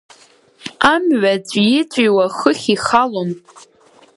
[0.93, 3.29] Амҩа ҵәии-ҵәиуа хыхь ихалон…